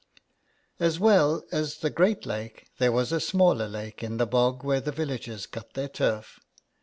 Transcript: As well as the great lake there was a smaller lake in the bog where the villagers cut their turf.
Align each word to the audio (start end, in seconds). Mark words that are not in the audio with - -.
As 0.79 0.97
well 0.99 1.43
as 1.51 1.77
the 1.77 1.91
great 1.91 2.25
lake 2.25 2.71
there 2.79 2.91
was 2.91 3.11
a 3.11 3.19
smaller 3.19 3.67
lake 3.67 4.01
in 4.01 4.17
the 4.17 4.25
bog 4.25 4.63
where 4.63 4.81
the 4.81 4.91
villagers 4.91 5.45
cut 5.45 5.75
their 5.75 5.89
turf. 5.89 6.39